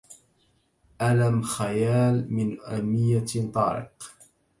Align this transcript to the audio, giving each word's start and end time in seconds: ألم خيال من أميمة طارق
ألم 1.01 1.41
خيال 1.41 2.33
من 2.33 2.61
أميمة 2.61 3.51
طارق 3.53 4.13